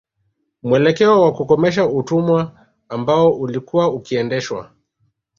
[0.63, 4.71] Muelekeo wa kukomesha utumwa ambao ulikuwa ukiendeshwa